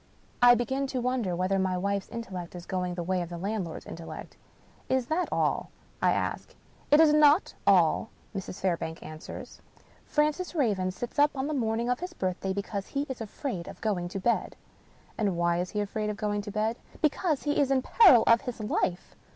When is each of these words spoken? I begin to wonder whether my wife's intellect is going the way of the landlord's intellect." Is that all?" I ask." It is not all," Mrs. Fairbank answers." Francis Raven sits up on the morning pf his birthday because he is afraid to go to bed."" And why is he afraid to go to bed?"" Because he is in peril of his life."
I 0.41 0.55
begin 0.55 0.87
to 0.87 0.99
wonder 0.99 1.35
whether 1.35 1.59
my 1.59 1.77
wife's 1.77 2.09
intellect 2.09 2.55
is 2.55 2.65
going 2.65 2.95
the 2.95 3.03
way 3.03 3.21
of 3.21 3.29
the 3.29 3.37
landlord's 3.37 3.85
intellect." 3.85 4.35
Is 4.97 5.05
that 5.05 5.29
all?" 5.31 5.69
I 6.01 6.11
ask." 6.11 6.55
It 6.89 6.99
is 6.99 7.13
not 7.13 7.53
all," 7.67 8.09
Mrs. 8.35 8.59
Fairbank 8.59 9.03
answers." 9.03 9.61
Francis 10.13 10.55
Raven 10.55 10.89
sits 10.89 11.19
up 11.19 11.29
on 11.37 11.45
the 11.45 11.53
morning 11.53 11.85
pf 11.85 11.99
his 11.99 12.13
birthday 12.15 12.51
because 12.51 12.87
he 12.87 13.03
is 13.09 13.21
afraid 13.21 13.65
to 13.65 13.75
go 13.79 14.07
to 14.07 14.19
bed."" 14.19 14.55
And 15.19 15.37
why 15.37 15.59
is 15.59 15.69
he 15.69 15.81
afraid 15.81 16.07
to 16.07 16.15
go 16.15 16.41
to 16.41 16.51
bed?"" 16.51 16.77
Because 17.03 17.43
he 17.43 17.59
is 17.59 17.69
in 17.69 17.83
peril 17.83 18.23
of 18.25 18.41
his 18.41 18.59
life." 18.59 19.15